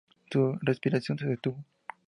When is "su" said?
0.31-0.57